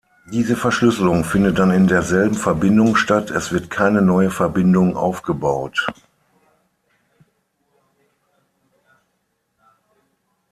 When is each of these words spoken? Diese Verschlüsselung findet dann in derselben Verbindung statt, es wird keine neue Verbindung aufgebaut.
Diese 0.31 0.55
Verschlüsselung 0.55 1.23
findet 1.23 1.59
dann 1.59 1.69
in 1.69 1.85
derselben 1.85 2.33
Verbindung 2.33 2.95
statt, 2.95 3.29
es 3.29 3.51
wird 3.51 3.69
keine 3.69 4.01
neue 4.01 4.31
Verbindung 4.31 4.95
aufgebaut. 4.97 5.85